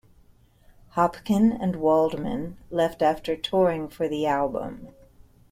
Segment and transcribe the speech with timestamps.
[0.95, 4.87] Hopkin and Waldman left after touring for the album.